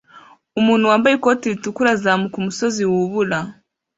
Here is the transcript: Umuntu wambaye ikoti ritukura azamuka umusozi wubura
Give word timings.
Umuntu 0.59 0.89
wambaye 0.91 1.13
ikoti 1.15 1.45
ritukura 1.51 1.89
azamuka 1.95 2.35
umusozi 2.41 2.81
wubura 2.91 3.39